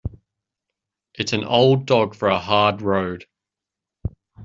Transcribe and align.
It's 1.13 1.31
an 1.31 1.43
old 1.43 1.85
dog 1.85 2.15
for 2.15 2.27
a 2.29 2.39
hard 2.39 2.81
road. 2.81 3.27